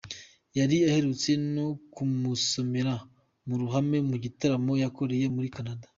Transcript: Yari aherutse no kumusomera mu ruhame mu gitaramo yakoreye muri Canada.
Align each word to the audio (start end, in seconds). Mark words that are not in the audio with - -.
Yari 0.57 0.77
aherutse 0.89 1.31
no 1.53 1.67
kumusomera 1.93 2.93
mu 3.47 3.55
ruhame 3.61 3.97
mu 4.09 4.15
gitaramo 4.23 4.73
yakoreye 4.83 5.25
muri 5.35 5.47
Canada. 5.55 5.85